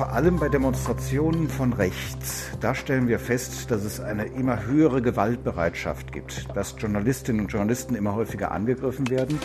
[0.00, 2.46] vor allem bei Demonstrationen von rechts.
[2.62, 7.94] Da stellen wir fest, dass es eine immer höhere Gewaltbereitschaft gibt, dass Journalistinnen und Journalisten
[7.94, 9.38] immer häufiger angegriffen werden.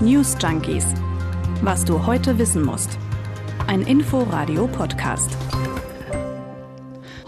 [0.00, 0.86] News Junkies.
[1.60, 2.98] Was du heute wissen musst.
[3.66, 5.36] Ein Info-Radio-Podcast.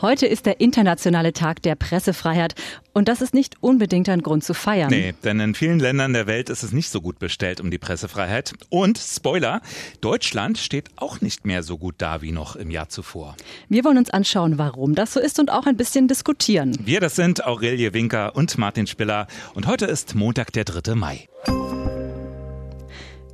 [0.01, 2.55] Heute ist der internationale Tag der Pressefreiheit
[2.93, 4.91] und das ist nicht unbedingt ein Grund zu feiern.
[4.91, 7.79] Nee, denn in vielen Ländern der Welt ist es nicht so gut bestellt um die
[7.79, 8.53] Pressefreiheit.
[8.69, 9.61] Und, Spoiler,
[10.01, 13.37] Deutschland steht auch nicht mehr so gut da wie noch im Jahr zuvor.
[13.69, 16.77] Wir wollen uns anschauen, warum das so ist und auch ein bisschen diskutieren.
[16.85, 20.95] Wir, das sind Aurelie Winker und Martin Spiller und heute ist Montag, der 3.
[20.95, 21.29] Mai.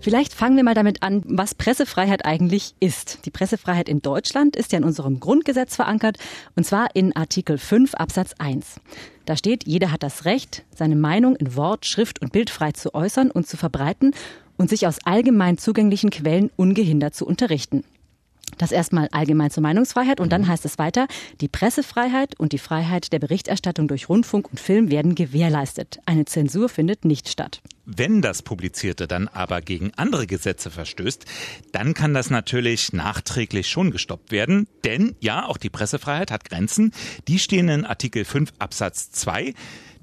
[0.04, 3.20] Vielleicht fangen wir mal damit an, was Pressefreiheit eigentlich ist.
[3.24, 6.18] Die Pressefreiheit in Deutschland ist ja in unserem Grundgesetz verankert,
[6.56, 8.82] und zwar in Artikel 5 Absatz 1.
[9.24, 12.94] Da steht, jeder hat das Recht, seine Meinung in Wort, Schrift und Bild frei zu
[12.94, 14.12] äußern und zu verbreiten
[14.58, 17.82] und sich aus allgemein zugänglichen Quellen ungehindert zu unterrichten.
[18.58, 20.48] Das erstmal allgemein zur Meinungsfreiheit und dann mhm.
[20.48, 21.06] heißt es weiter,
[21.40, 26.00] die Pressefreiheit und die Freiheit der Berichterstattung durch Rundfunk und Film werden gewährleistet.
[26.06, 27.60] Eine Zensur findet nicht statt.
[27.86, 31.26] Wenn das Publizierte dann aber gegen andere Gesetze verstößt,
[31.72, 34.68] dann kann das natürlich nachträglich schon gestoppt werden.
[34.84, 36.92] Denn ja, auch die Pressefreiheit hat Grenzen.
[37.28, 39.52] Die stehen in Artikel 5 Absatz 2.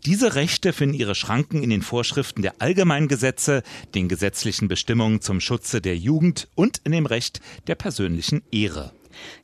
[0.06, 3.62] Diese Rechte finden ihre Schranken in den Vorschriften der allgemeinen Gesetze,
[3.94, 8.94] den gesetzlichen Bestimmungen zum Schutze der Jugend und in dem Recht der persönlichen Ehre.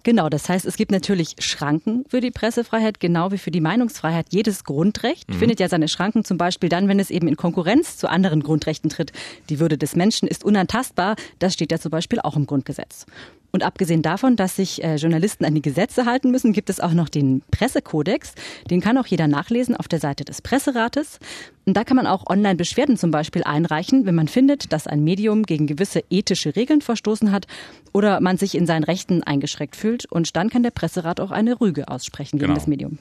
[0.04, 4.28] Genau, das heißt, es gibt natürlich Schranken für die Pressefreiheit, genau wie für die Meinungsfreiheit.
[4.32, 5.36] Jedes Grundrecht mhm.
[5.36, 8.90] findet ja seine Schranken zum Beispiel dann, wenn es eben in Konkurrenz zu anderen Grundrechten
[8.90, 9.12] tritt.
[9.50, 11.16] Die Würde des Menschen ist unantastbar.
[11.40, 13.06] Das steht ja zum Beispiel auch im Grundgesetz.
[13.52, 16.94] Und abgesehen davon, dass sich äh, Journalisten an die Gesetze halten müssen, gibt es auch
[16.94, 18.34] noch den Pressekodex.
[18.70, 21.20] Den kann auch jeder nachlesen auf der Seite des Presserates.
[21.66, 25.04] Und da kann man auch online Beschwerden zum Beispiel einreichen, wenn man findet, dass ein
[25.04, 27.48] Medium gegen gewisse ethische Regeln verstoßen hat
[27.94, 30.06] oder man sich in seinen Rechten eingeschränkt fühlt.
[30.06, 32.60] Und dann kann der Presserat auch eine Rüge aussprechen gegen genau.
[32.60, 33.00] das Medium.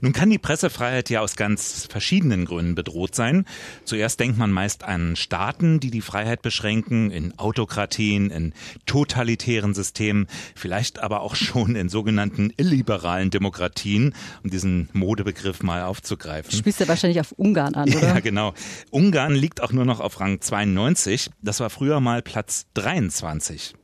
[0.00, 3.44] Nun kann die Pressefreiheit ja aus ganz verschiedenen Gründen bedroht sein.
[3.84, 8.52] Zuerst denkt man meist an Staaten, die die Freiheit beschränken, in Autokratien, in
[8.86, 16.50] totalitären Systemen, vielleicht aber auch schon in sogenannten illiberalen Demokratien, um diesen Modebegriff mal aufzugreifen.
[16.50, 18.08] Du spielst ja wahrscheinlich auf Ungarn an, oder?
[18.08, 18.54] Ja, genau.
[18.90, 21.30] Ungarn liegt auch nur noch auf Rang 92.
[21.42, 23.74] Das war früher mal Platz 23.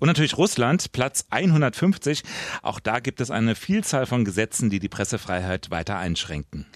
[0.00, 2.22] Und natürlich Russland, Platz 150.
[2.62, 6.66] Auch da gibt es eine Vielzahl von Gesetzen, die die Pressefreiheit weiter einschränken.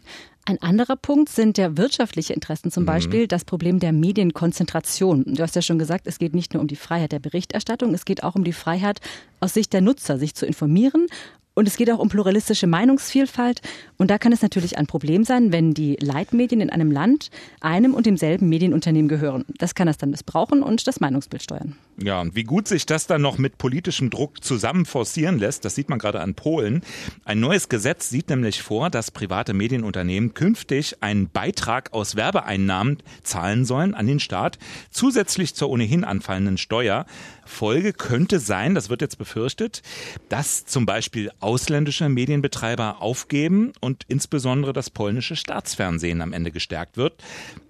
[0.44, 2.88] Ein anderer Punkt sind ja wirtschaftliche Interessen, zum mhm.
[2.88, 5.24] Beispiel das Problem der Medienkonzentration.
[5.24, 8.04] Du hast ja schon gesagt, es geht nicht nur um die Freiheit der Berichterstattung, es
[8.04, 9.00] geht auch um die Freiheit
[9.38, 11.06] aus Sicht der Nutzer, sich zu informieren
[11.54, 13.60] und es geht auch um pluralistische Meinungsvielfalt.
[13.98, 17.30] Und da kann es natürlich ein Problem sein, wenn die Leitmedien in einem Land
[17.60, 19.44] einem und demselben Medienunternehmen gehören.
[19.58, 21.76] Das kann das dann missbrauchen und das Meinungsbild steuern.
[22.02, 25.74] Ja, und wie gut sich das dann noch mit politischem Druck zusammen forcieren lässt, das
[25.74, 26.82] sieht man gerade an Polen.
[27.24, 33.64] Ein neues Gesetz sieht nämlich vor, dass private Medienunternehmen künftig einen Beitrag aus Werbeeinnahmen zahlen
[33.66, 34.58] sollen an den Staat,
[34.90, 37.04] zusätzlich zur ohnehin anfallenden Steuer.
[37.44, 39.82] Folge könnte sein, das wird jetzt befürchtet,
[40.28, 47.22] dass zum Beispiel ausländische Medienbetreiber aufgeben und insbesondere das polnische Staatsfernsehen am Ende gestärkt wird.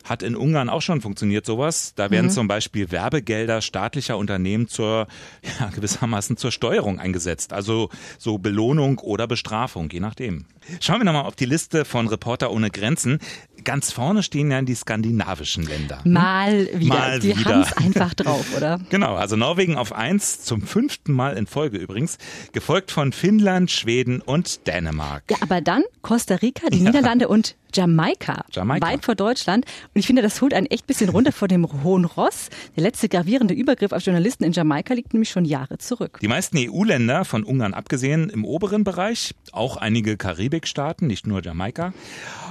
[0.04, 1.94] Hat in Ungarn auch schon funktioniert sowas.
[1.94, 2.30] Da werden mhm.
[2.30, 5.06] zum Beispiel Werbegelder staatlicher Unternehmen zur,
[5.60, 7.52] ja, gewissermaßen zur Steuerung eingesetzt.
[7.52, 7.88] Also
[8.18, 10.46] so Belohnung oder Bestrafung, je nachdem.
[10.80, 13.18] Schauen wir nochmal auf die Liste von Reporter ohne Grenzen.
[13.64, 16.00] Ganz vorne stehen ja die skandinavischen Länder.
[16.04, 16.94] Mal wieder.
[16.94, 18.80] Mal die haben es einfach drauf, oder?
[18.90, 22.18] Genau, also Norwegen auf eins, zum fünften Mal in Folge übrigens,
[22.52, 25.24] gefolgt von Finnland, Schweden und Dänemark.
[25.30, 26.84] Ja, aber dann Costa Rica, die ja.
[26.84, 29.64] Niederlande und Jamaika, Jamaika, weit vor Deutschland.
[29.94, 32.50] Und ich finde, das holt einen echt bisschen runter vor dem hohen Ross.
[32.76, 36.18] Der letzte gravierende Übergriff auf Journalisten in Jamaika liegt nämlich schon Jahre zurück.
[36.20, 41.92] Die meisten EU-Länder, von Ungarn abgesehen, im oberen Bereich, auch einige Karibikstaaten, nicht nur Jamaika.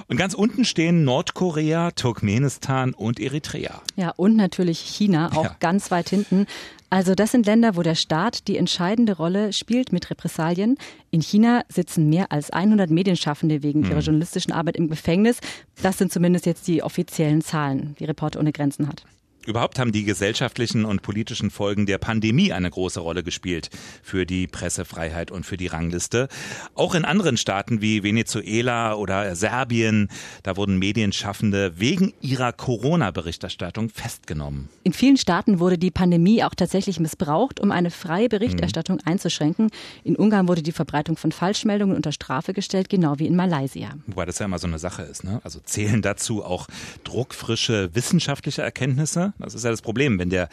[0.08, 3.82] Und ganz unten stehen Nordkorea, Turkmenistan und Eritrea.
[3.96, 5.56] Ja, und natürlich China, auch ja.
[5.59, 6.48] ganz weit hinten.
[6.91, 10.78] Also das sind Länder, wo der Staat die entscheidende Rolle spielt mit Repressalien.
[11.09, 14.02] In China sitzen mehr als 100 Medienschaffende wegen ihrer hm.
[14.02, 15.40] journalistischen Arbeit im Gefängnis.
[15.82, 19.05] Das sind zumindest jetzt die offiziellen Zahlen, die Reporter ohne Grenzen hat.
[19.46, 23.70] Überhaupt haben die gesellschaftlichen und politischen Folgen der Pandemie eine große Rolle gespielt
[24.03, 26.28] für die Pressefreiheit und für die Rangliste.
[26.76, 30.09] Auch in anderen Staaten wie Venezuela oder Serbien,
[30.43, 34.70] da wurden Medienschaffende wegen ihrer Corona-Berichterstattung festgenommen.
[34.84, 39.11] In vielen Staaten wurde die Pandemie auch tatsächlich missbraucht, um eine freie Berichterstattung mhm.
[39.11, 39.72] einzuschränken.
[40.03, 43.90] In Ungarn wurde die Verbreitung von Falschmeldungen unter Strafe gestellt, genau wie in Malaysia.
[44.05, 45.23] Wobei das ja immer so eine Sache ist.
[45.23, 45.41] Ne?
[45.44, 46.67] Also zählen dazu auch
[47.03, 49.31] druckfrische wissenschaftliche Erkenntnisse?
[49.40, 50.50] Das ist ja das Problem, wenn der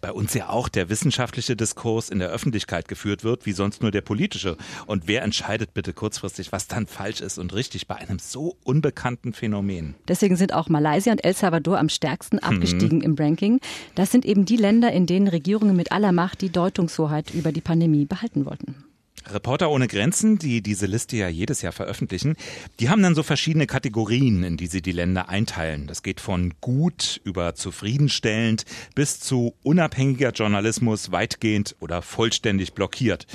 [0.00, 3.90] bei uns ja auch der wissenschaftliche Diskurs in der Öffentlichkeit geführt wird, wie sonst nur
[3.90, 4.56] der politische.
[4.86, 9.32] Und wer entscheidet bitte kurzfristig, was dann falsch ist und richtig bei einem so unbekannten
[9.32, 9.94] Phänomen?
[10.08, 12.42] Deswegen sind auch Malaysia und El Salvador am stärksten mhm.
[12.42, 13.04] abgestiegen mhm.
[13.04, 13.60] im Ranking.
[13.94, 17.60] Das sind eben die Länder, in denen Regierungen mit aller Macht die Deutungshoheit über die
[17.60, 18.89] Pandemie behalten wollten.
[19.28, 22.36] Reporter ohne Grenzen, die diese Liste ja jedes Jahr veröffentlichen,
[22.78, 25.86] die haben dann so verschiedene Kategorien, in die sie die Länder einteilen.
[25.86, 28.64] Das geht von gut über zufriedenstellend
[28.94, 33.26] bis zu unabhängiger Journalismus weitgehend oder vollständig blockiert.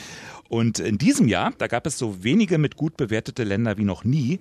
[0.47, 4.03] Und in diesem Jahr, da gab es so wenige mit gut bewertete Länder wie noch
[4.03, 4.39] nie.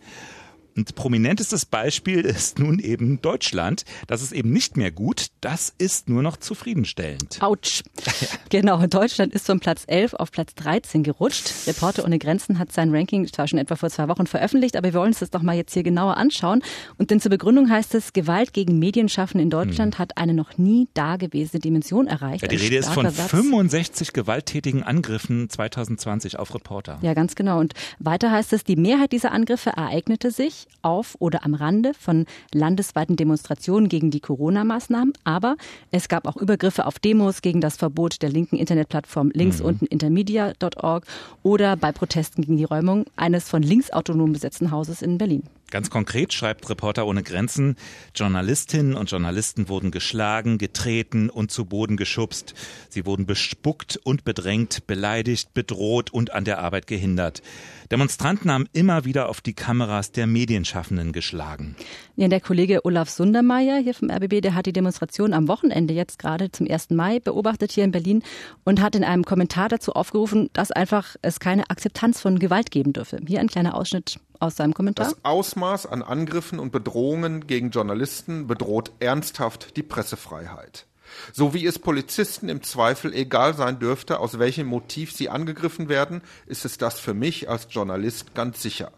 [0.76, 3.84] Und prominentestes Beispiel ist nun eben Deutschland.
[4.06, 7.40] Das ist eben nicht mehr gut, das ist nur noch zufriedenstellend.
[7.40, 7.82] Autsch.
[8.50, 11.52] genau, Deutschland ist von Platz 11 auf Platz 13 gerutscht.
[11.66, 14.94] Reporter ohne Grenzen hat sein Ranking zwar schon etwa vor zwei Wochen veröffentlicht, aber wir
[14.94, 16.62] wollen uns das doch mal jetzt hier genauer anschauen.
[16.98, 19.98] Und denn zur Begründung heißt es, Gewalt gegen Medienschaffen in Deutschland hm.
[19.98, 22.42] hat eine noch nie dagewesene Dimension erreicht.
[22.42, 23.30] Ja, die Rede ist von Satz.
[23.30, 26.98] 65 gewalttätigen Angriffen 2020 auf Reporter.
[27.02, 27.60] Ja, ganz genau.
[27.60, 32.26] Und weiter heißt es, die Mehrheit dieser Angriffe ereignete sich auf oder am Rande von
[32.52, 35.12] landesweiten Demonstrationen gegen die Corona-Maßnahmen.
[35.24, 35.56] Aber
[35.90, 39.66] es gab auch Übergriffe auf Demos gegen das Verbot der linken Internetplattform links mhm.
[39.66, 41.04] unten intermedia.org
[41.42, 45.44] oder bei Protesten gegen die Räumung eines von links autonom besetzten Hauses in Berlin.
[45.70, 47.76] Ganz konkret schreibt Reporter ohne Grenzen,
[48.14, 52.54] Journalistinnen und Journalisten wurden geschlagen, getreten und zu Boden geschubst.
[52.88, 57.42] Sie wurden bespuckt und bedrängt, beleidigt, bedroht und an der Arbeit gehindert.
[57.90, 61.76] Demonstranten haben immer wieder auf die Kameras der Medienschaffenden geschlagen.
[62.16, 66.18] Ja, der Kollege Olaf Sundermeier hier vom RBB, der hat die Demonstration am Wochenende jetzt
[66.18, 66.90] gerade zum 1.
[66.90, 68.22] Mai beobachtet hier in Berlin
[68.64, 72.92] und hat in einem Kommentar dazu aufgerufen, dass einfach es keine Akzeptanz von Gewalt geben
[72.92, 73.18] dürfe.
[73.26, 75.06] Hier ein kleiner Ausschnitt aus seinem Kommentar.
[75.06, 80.86] Das Ausmaß an Angriffen und Bedrohungen gegen Journalisten bedroht ernsthaft die Pressefreiheit.
[81.32, 86.22] So wie es Polizisten im Zweifel egal sein dürfte, aus welchem Motiv sie angegriffen werden,
[86.46, 88.92] ist es das für mich als Journalist ganz sicher.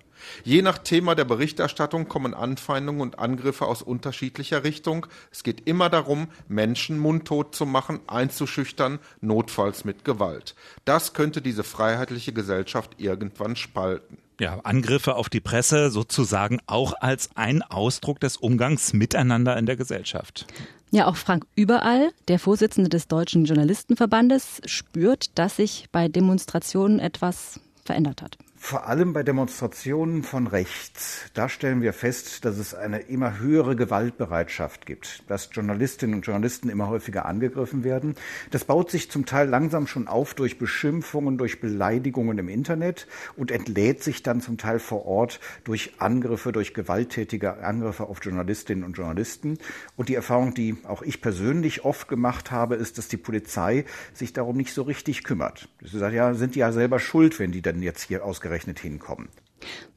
[0.44, 5.06] Je nach Thema der Berichterstattung kommen Anfeindungen und Angriffe aus unterschiedlicher Richtung.
[5.30, 10.54] Es geht immer darum, Menschen mundtot zu machen, einzuschüchtern, notfalls mit Gewalt.
[10.84, 17.30] Das könnte diese freiheitliche Gesellschaft irgendwann spalten ja, Angriffe auf die Presse sozusagen auch als
[17.34, 20.46] ein Ausdruck des Umgangs miteinander in der Gesellschaft.
[20.90, 27.60] Ja, auch Frank Überall, der Vorsitzende des Deutschen Journalistenverbandes, spürt, dass sich bei Demonstrationen etwas
[27.84, 28.38] verändert hat.
[28.68, 33.76] Vor allem bei Demonstrationen von rechts, da stellen wir fest, dass es eine immer höhere
[33.76, 38.16] Gewaltbereitschaft gibt, dass Journalistinnen und Journalisten immer häufiger angegriffen werden.
[38.50, 43.52] Das baut sich zum Teil langsam schon auf durch Beschimpfungen, durch Beleidigungen im Internet und
[43.52, 48.96] entlädt sich dann zum Teil vor Ort durch Angriffe, durch gewalttätige Angriffe auf Journalistinnen und
[48.96, 49.58] Journalisten.
[49.94, 54.32] Und die Erfahrung, die auch ich persönlich oft gemacht habe, ist, dass die Polizei sich
[54.32, 55.68] darum nicht so richtig kümmert.
[55.82, 58.78] Sie sagt, ja, sind die ja selber schuld, wenn die dann jetzt hier ausgerechnet ausgerechnet
[58.78, 59.28] hinkommen.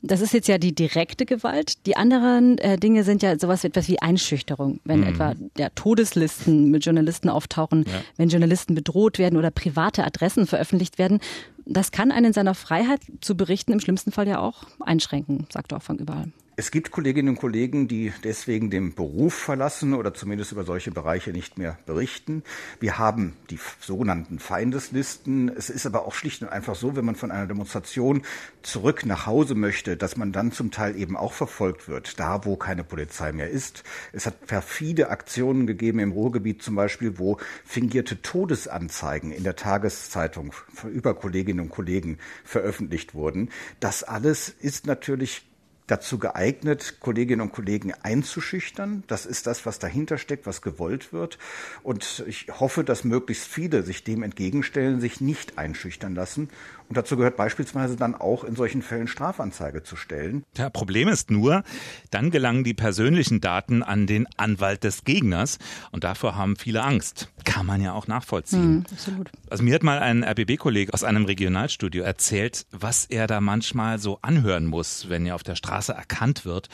[0.02, 1.86] Das ist jetzt ja die direkte Gewalt.
[1.86, 5.08] Die anderen äh, Dinge sind ja sowas etwas wie Einschüchterung, wenn mhm.
[5.08, 8.02] etwa ja, Todeslisten mit Journalisten auftauchen, ja.
[8.16, 11.20] wenn Journalisten bedroht werden oder private Adressen veröffentlicht werden.
[11.66, 15.74] Das kann einen in seiner Freiheit zu berichten im schlimmsten Fall ja auch einschränken, sagt
[15.74, 16.32] auch von überall.
[16.60, 21.32] Es gibt Kolleginnen und Kollegen, die deswegen den Beruf verlassen oder zumindest über solche Bereiche
[21.32, 22.44] nicht mehr berichten.
[22.82, 25.48] Wir haben die sogenannten Feindeslisten.
[25.48, 28.24] Es ist aber auch schlicht und einfach so, wenn man von einer Demonstration
[28.62, 32.58] zurück nach Hause möchte, dass man dann zum Teil eben auch verfolgt wird, da wo
[32.58, 33.86] keine Polizei mehr ist.
[34.12, 40.54] Es hat perfide Aktionen gegeben im Ruhrgebiet zum Beispiel, wo fingierte Todesanzeigen in der Tageszeitung
[40.92, 43.48] über Kolleginnen und Kollegen veröffentlicht wurden.
[43.80, 45.49] Das alles ist natürlich
[45.92, 49.04] dazu geeignet, Kolleginnen und Kollegen einzuschüchtern.
[49.08, 51.38] Das ist das, was dahinter steckt, was gewollt wird.
[51.84, 56.50] Und ich hoffe, dass möglichst viele sich dem entgegenstellen, sich nicht einschüchtern lassen
[56.90, 60.44] und dazu gehört beispielsweise dann auch in solchen Fällen Strafanzeige zu stellen.
[60.58, 61.64] Ja, Problem ist nur,
[62.10, 65.60] dann gelangen die persönlichen Daten an den Anwalt des Gegners
[65.92, 67.30] und davor haben viele Angst.
[67.46, 68.78] Kann man ja auch nachvollziehen.
[68.78, 69.30] Mhm, absolut.
[69.52, 74.18] Also mir hat mal ein RBB-Kollege aus einem Regionalstudio erzählt, was er da manchmal so
[74.24, 76.68] anhören muss, wenn er auf der Straße erkannt wird.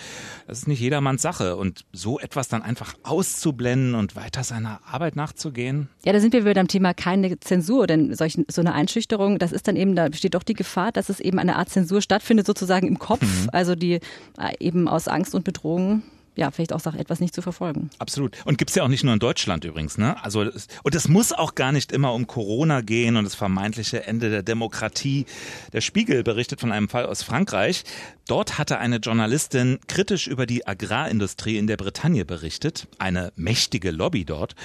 [0.47, 5.15] Das ist nicht jedermanns Sache und so etwas dann einfach auszublenden und weiter seiner Arbeit
[5.15, 5.89] nachzugehen.
[6.03, 9.51] Ja, da sind wir wieder am Thema keine Zensur, denn solch, so eine Einschüchterung, das
[9.51, 12.47] ist dann eben da besteht doch die Gefahr, dass es eben eine Art Zensur stattfindet,
[12.47, 13.49] sozusagen im Kopf, mhm.
[13.51, 13.99] also die äh,
[14.59, 16.01] eben aus Angst und Bedrohung
[16.35, 17.89] ja, vielleicht auch sagt, etwas nicht zu verfolgen.
[17.99, 18.35] Absolut.
[18.45, 20.21] Und gibt's ja auch nicht nur in Deutschland übrigens, ne?
[20.23, 20.41] Also,
[20.83, 24.43] und es muss auch gar nicht immer um Corona gehen und das vermeintliche Ende der
[24.43, 25.25] Demokratie.
[25.73, 27.83] Der Spiegel berichtet von einem Fall aus Frankreich.
[28.27, 32.87] Dort hatte eine Journalistin kritisch über die Agrarindustrie in der Bretagne berichtet.
[32.97, 34.55] Eine mächtige Lobby dort.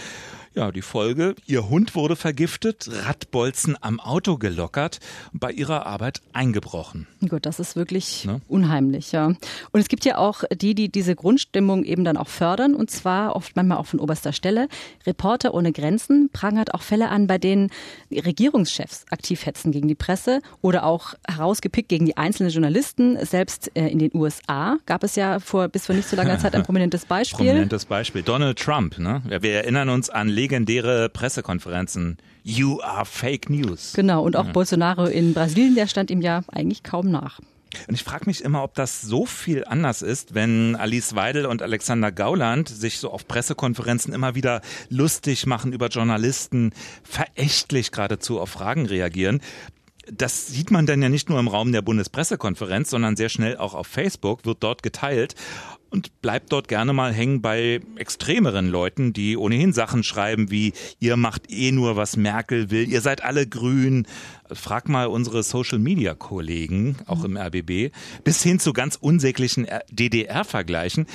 [0.53, 4.99] Ja, die Folge, ihr Hund wurde vergiftet, Radbolzen am Auto gelockert
[5.33, 7.07] und bei ihrer Arbeit eingebrochen.
[7.29, 8.41] Gut, das ist wirklich ne?
[8.49, 9.27] unheimlich, ja.
[9.27, 13.37] Und es gibt ja auch die, die diese Grundstimmung eben dann auch fördern und zwar
[13.37, 14.69] oft manchmal auch von oberster Stelle.
[15.07, 17.71] Reporter ohne Grenzen prangert auch Fälle an, bei denen
[18.11, 23.25] Regierungschefs aktiv hetzen gegen die Presse oder auch herausgepickt gegen die einzelnen Journalisten.
[23.25, 26.55] Selbst äh, in den USA gab es ja vor bis vor nicht so langer Zeit
[26.55, 27.47] ein prominentes Beispiel.
[27.47, 28.23] Prominentes Beispiel.
[28.23, 29.23] Donald Trump, ne?
[29.29, 32.19] Wir erinnern uns an legendäre Pressekonferenzen.
[32.43, 33.93] You are fake news.
[33.95, 34.53] Genau, und auch ja.
[34.53, 37.41] Bolsonaro in Brasilien, der stand ihm ja eigentlich kaum nach.
[37.89, 41.63] Und ich frage mich immer, ob das so viel anders ist, wenn Alice Weidel und
[41.63, 46.73] Alexander Gauland sich so auf Pressekonferenzen immer wieder lustig machen über Journalisten,
[47.03, 49.41] verächtlich geradezu auf Fragen reagieren.
[50.11, 53.75] Das sieht man dann ja nicht nur im Raum der Bundespressekonferenz, sondern sehr schnell auch
[53.75, 55.37] auf Facebook, wird dort geteilt
[55.91, 61.17] und bleibt dort gerne mal hängen bei extremeren Leuten, die ohnehin Sachen schreiben wie ihr
[61.17, 64.07] macht eh nur, was Merkel will, ihr seid alle grün.
[64.53, 67.93] Frag mal unsere Social-Media-Kollegen, auch im RBB,
[68.25, 71.07] bis hin zu ganz unsäglichen DDR-Vergleichen.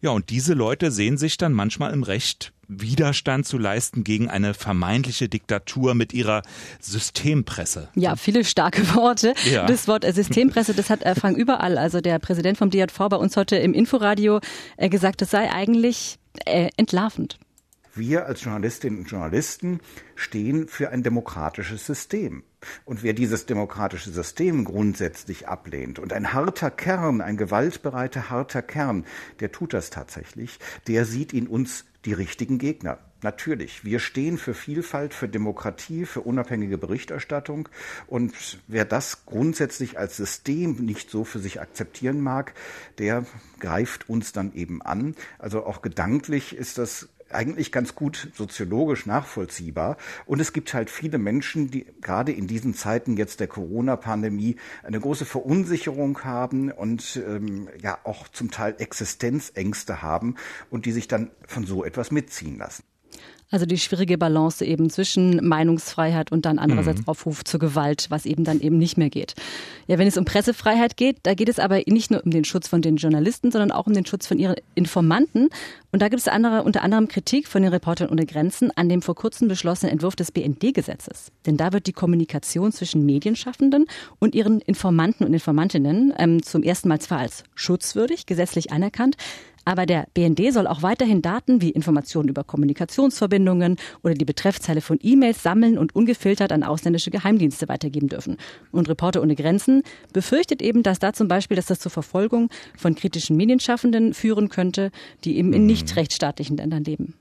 [0.00, 4.54] Ja, und diese Leute sehen sich dann manchmal im Recht, Widerstand zu leisten gegen eine
[4.54, 6.42] vermeintliche Diktatur mit ihrer
[6.80, 7.88] Systempresse.
[7.94, 9.34] Ja, viele starke Worte.
[9.50, 9.66] Ja.
[9.66, 13.16] Das Wort äh, Systempresse, das hat äh, Frank überall, also der Präsident vom DJV bei
[13.16, 14.40] uns heute im Inforadio
[14.76, 17.38] äh, gesagt, das sei eigentlich entlarvend.
[17.92, 19.80] Wir als Journalistinnen und Journalisten
[20.14, 22.44] stehen für ein demokratisches System.
[22.84, 29.04] Und wer dieses demokratische System grundsätzlich ablehnt und ein harter Kern, ein gewaltbereiter harter Kern,
[29.40, 32.98] der tut das tatsächlich, der sieht in uns die richtigen Gegner.
[33.22, 37.68] Natürlich, wir stehen für Vielfalt, für Demokratie, für unabhängige Berichterstattung.
[38.06, 38.32] Und
[38.66, 42.54] wer das grundsätzlich als System nicht so für sich akzeptieren mag,
[42.96, 43.26] der
[43.58, 45.14] greift uns dann eben an.
[45.38, 49.96] Also auch gedanklich ist das eigentlich ganz gut soziologisch nachvollziehbar.
[50.26, 55.00] Und es gibt halt viele Menschen, die gerade in diesen Zeiten jetzt der Corona-Pandemie eine
[55.00, 60.36] große Verunsicherung haben und ähm, ja auch zum Teil Existenzängste haben
[60.70, 62.84] und die sich dann von so etwas mitziehen lassen.
[63.50, 67.08] Also die schwierige Balance eben zwischen Meinungsfreiheit und dann andererseits mhm.
[67.08, 69.34] Aufruf zur Gewalt, was eben dann eben nicht mehr geht.
[69.88, 72.68] Ja, wenn es um Pressefreiheit geht, da geht es aber nicht nur um den Schutz
[72.68, 75.48] von den Journalisten, sondern auch um den Schutz von ihren Informanten.
[75.90, 79.02] Und da gibt es andere, unter anderem Kritik von den Reportern ohne Grenzen an dem
[79.02, 81.32] vor kurzem beschlossenen Entwurf des BND-Gesetzes.
[81.44, 83.86] Denn da wird die Kommunikation zwischen Medienschaffenden
[84.20, 89.16] und ihren Informanten und Informantinnen ähm, zum ersten Mal zwar als schutzwürdig gesetzlich anerkannt,
[89.70, 94.98] aber der BND soll auch weiterhin Daten wie Informationen über Kommunikationsverbindungen oder die Betreffzeile von
[95.00, 98.36] E-Mails sammeln und ungefiltert an ausländische Geheimdienste weitergeben dürfen.
[98.72, 102.96] Und Reporter ohne Grenzen befürchtet eben, dass da zum Beispiel, dass das zur Verfolgung von
[102.96, 104.90] kritischen Medienschaffenden führen könnte,
[105.22, 105.66] die eben in mhm.
[105.68, 107.14] nicht rechtsstaatlichen Ländern leben.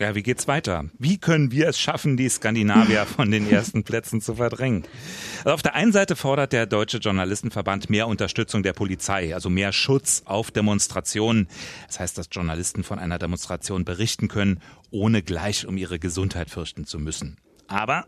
[0.00, 0.86] Ja, wie geht's weiter?
[0.98, 4.84] Wie können wir es schaffen, die Skandinavier von den ersten Plätzen zu verdrängen?
[5.44, 9.72] Also auf der einen Seite fordert der Deutsche Journalistenverband mehr Unterstützung der Polizei, also mehr
[9.72, 11.46] Schutz auf Demonstrationen.
[11.86, 14.60] Das heißt, dass Journalisten von einer Demonstration berichten können,
[14.90, 17.36] ohne gleich um ihre Gesundheit fürchten zu müssen.
[17.68, 18.06] Aber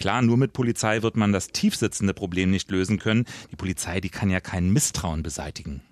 [0.00, 3.26] klar, nur mit Polizei wird man das tiefsitzende Problem nicht lösen können.
[3.52, 5.82] Die Polizei, die kann ja kein Misstrauen beseitigen.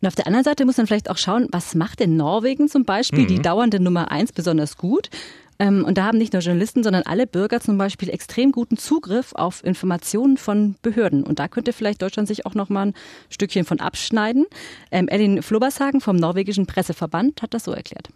[0.00, 2.84] Und auf der anderen Seite muss man vielleicht auch schauen, was macht in Norwegen zum
[2.84, 3.28] Beispiel mhm.
[3.28, 5.10] die dauernde Nummer eins besonders gut?
[5.58, 9.32] Ähm, und da haben nicht nur Journalisten, sondern alle Bürger zum Beispiel extrem guten Zugriff
[9.34, 11.22] auf Informationen von Behörden.
[11.22, 12.94] Und da könnte vielleicht Deutschland sich auch noch mal ein
[13.28, 14.46] Stückchen von abschneiden.
[14.90, 18.08] Ähm, Elin Flobershagen vom norwegischen Presseverband hat das so erklärt.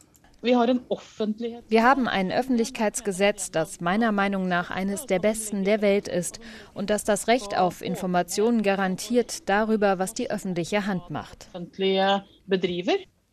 [0.43, 6.41] Wir haben ein Öffentlichkeitsgesetz, das meiner Meinung nach eines der besten der Welt ist
[6.75, 11.49] und das das Recht auf Informationen garantiert darüber, was die öffentliche Hand macht.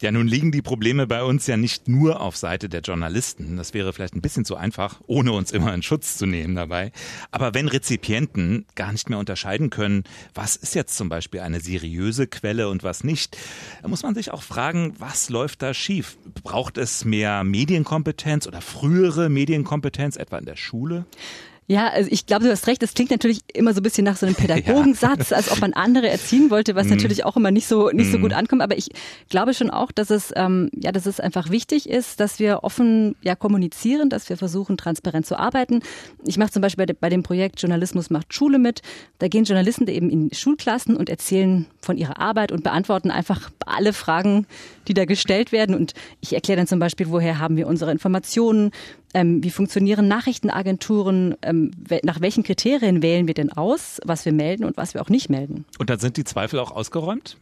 [0.02, 3.56] Ja, nun liegen die Probleme bei uns ja nicht nur auf Seite der Journalisten.
[3.56, 6.92] Das wäre vielleicht ein bisschen zu einfach, ohne uns immer in Schutz zu nehmen dabei.
[7.32, 12.28] Aber wenn Rezipienten gar nicht mehr unterscheiden können, was ist jetzt zum Beispiel eine seriöse
[12.28, 13.38] Quelle und was nicht,
[13.82, 16.18] dann muss man sich auch fragen, was läuft da schief?
[16.44, 21.06] Braucht es mehr Medienkompetenz oder frühere Medienkompetenz, etwa in der Schule?
[21.68, 22.82] Ja, also ich glaube, du hast recht.
[22.82, 25.38] Das klingt natürlich immer so ein bisschen nach so einem Pädagogensatz, ja.
[25.38, 26.90] als ob man andere erziehen wollte, was mm.
[26.90, 28.12] natürlich auch immer nicht so nicht mm.
[28.12, 28.62] so gut ankommt.
[28.62, 28.90] Aber ich
[29.30, 33.16] glaube schon auch, dass es ähm, ja, dass es einfach wichtig ist, dass wir offen
[33.22, 35.82] ja kommunizieren, dass wir versuchen transparent zu arbeiten.
[36.26, 38.82] Ich mache zum Beispiel bei, bei dem Projekt Journalismus macht Schule mit.
[39.20, 43.94] Da gehen Journalisten eben in Schulklassen und erzählen von ihrer Arbeit und beantworten einfach alle
[43.94, 44.48] Fragen,
[44.88, 45.76] die da gestellt werden.
[45.76, 48.72] Und ich erkläre dann zum Beispiel, woher haben wir unsere Informationen,
[49.14, 51.72] ähm, wie funktionieren Nachrichtenagenturen, ähm,
[52.04, 55.30] nach welchen Kriterien wählen wir denn aus, was wir melden und was wir auch nicht
[55.30, 55.66] melden.
[55.80, 57.38] Und dann sind die Zweifel auch ausgeräumt?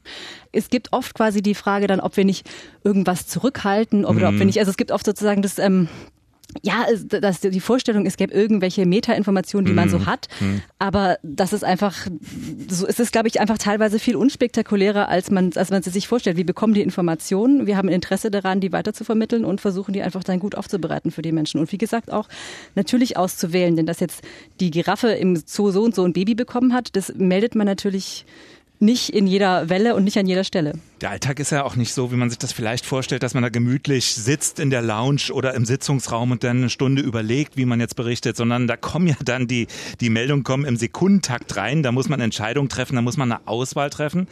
[0.51, 2.49] Es gibt oft quasi die Frage dann, ob wir nicht
[2.83, 4.35] irgendwas zurückhalten oder mhm.
[4.35, 5.87] ob wir nicht, also es gibt oft sozusagen das, ähm,
[6.61, 10.05] ja, dass die Vorstellung, es gäbe irgendwelche Metainformationen, die man so mhm.
[10.05, 10.27] hat.
[10.39, 10.57] Mm.
[10.79, 12.07] Aber das ist einfach,
[12.69, 16.37] so ist es, glaube ich, einfach teilweise viel unspektakulärer, als man, als man sich vorstellt.
[16.37, 19.93] Wir bekommen die Informationen, wir haben ein Interesse daran, die weiter zu vermitteln und versuchen
[19.93, 21.59] die einfach dann gut aufzubereiten für die Menschen.
[21.59, 22.27] Und wie gesagt, auch
[22.75, 24.21] natürlich auszuwählen, denn dass jetzt
[24.59, 28.25] die Giraffe im Zoo so und so ein Baby bekommen hat, das meldet man natürlich
[28.81, 30.73] nicht in jeder Welle und nicht an jeder Stelle.
[31.01, 33.43] Der Alltag ist ja auch nicht so, wie man sich das vielleicht vorstellt, dass man
[33.43, 37.65] da gemütlich sitzt in der Lounge oder im Sitzungsraum und dann eine Stunde überlegt, wie
[37.65, 39.67] man jetzt berichtet, sondern da kommen ja dann die,
[39.99, 43.47] die Meldungen kommen im Sekundentakt rein, da muss man Entscheidungen treffen, da muss man eine
[43.47, 44.27] Auswahl treffen.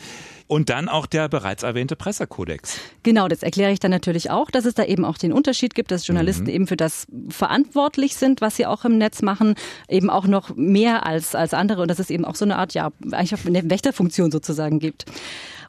[0.52, 2.80] Und dann auch der bereits erwähnte Pressekodex.
[3.04, 5.92] Genau, das erkläre ich dann natürlich auch, dass es da eben auch den Unterschied gibt,
[5.92, 6.50] dass Journalisten mhm.
[6.50, 9.54] eben für das verantwortlich sind, was sie auch im Netz machen,
[9.88, 12.74] eben auch noch mehr als, als andere und dass es eben auch so eine Art,
[12.74, 15.06] ja, eigentlich eine Wächterfunktion sozusagen gibt.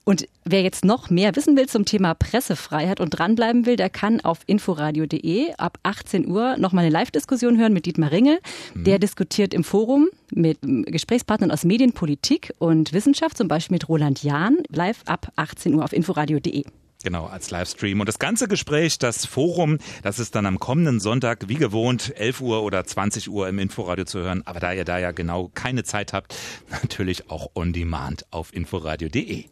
[0.05, 4.21] Und wer jetzt noch mehr wissen will zum Thema Pressefreiheit und dranbleiben will, der kann
[4.21, 8.41] auf inforadio.de ab 18 Uhr nochmal eine Live-Diskussion hören mit Dietmar Ringel.
[8.75, 8.85] Mhm.
[8.85, 14.59] Der diskutiert im Forum mit Gesprächspartnern aus Medienpolitik und Wissenschaft, zum Beispiel mit Roland Jahn,
[14.69, 16.65] live ab 18 Uhr auf inforadio.de.
[17.03, 18.01] Genau, als Livestream.
[18.01, 22.43] Und das ganze Gespräch, das Forum, das ist dann am kommenden Sonntag, wie gewohnt, 11
[22.43, 24.43] Uhr oder 20 Uhr im Inforadio zu hören.
[24.45, 26.35] Aber da ihr da ja genau keine Zeit habt,
[26.71, 29.47] natürlich auch on demand auf inforadio.de.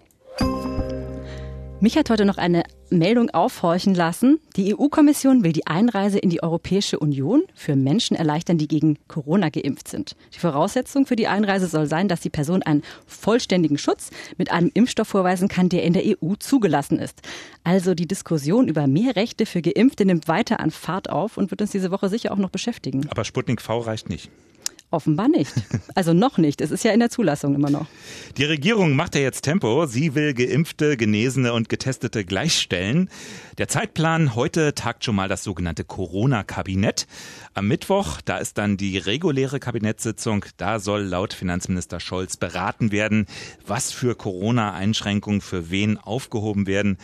[1.81, 4.41] Mich hat heute noch eine Meldung aufhorchen lassen.
[4.57, 9.49] Die EU-Kommission will die Einreise in die Europäische Union für Menschen erleichtern, die gegen Corona
[9.49, 10.17] geimpft sind.
[10.35, 14.73] Die Voraussetzung für die Einreise soll sein, dass die Person einen vollständigen Schutz mit einem
[14.75, 17.23] Impfstoff vorweisen kann, der in der EU zugelassen ist.
[17.63, 21.63] Also die Diskussion über mehr Rechte für Geimpfte nimmt weiter an Fahrt auf und wird
[21.63, 23.07] uns diese Woche sicher auch noch beschäftigen.
[23.09, 24.33] Aber Sputnik V reicht nicht.
[24.91, 25.53] Offenbar nicht.
[25.95, 26.61] Also noch nicht.
[26.61, 27.87] Es ist ja in der Zulassung immer noch.
[28.37, 29.85] Die Regierung macht ja jetzt Tempo.
[29.85, 33.11] Sie will Geimpfte, Genesene und Getestete gleichstellen.
[33.59, 37.07] Der Zeitplan, heute tagt schon mal das sogenannte Corona-Kabinett.
[37.53, 40.47] Am Mittwoch, da ist dann die reguläre Kabinettssitzung.
[40.57, 43.27] Da soll laut Finanzminister Scholz beraten werden,
[43.67, 46.97] was für Corona-Einschränkungen für wen aufgehoben werden.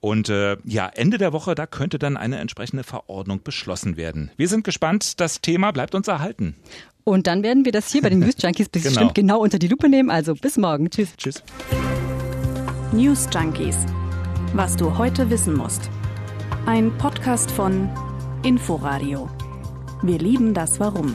[0.00, 4.30] Und äh, ja, Ende der Woche, da könnte dann eine entsprechende Verordnung beschlossen werden.
[4.36, 5.20] Wir sind gespannt.
[5.20, 6.54] Das Thema bleibt uns erhalten.
[7.04, 9.12] Und dann werden wir das hier bei den News Junkies bestimmt genau.
[9.14, 10.10] genau unter die Lupe nehmen.
[10.10, 10.90] Also bis morgen.
[10.90, 11.16] Tschüss.
[11.16, 11.42] Tschüss.
[12.92, 13.76] News Junkies.
[14.54, 15.90] Was du heute wissen musst.
[16.66, 17.88] Ein Podcast von
[18.42, 19.28] Inforadio.
[20.02, 21.14] Wir lieben das Warum.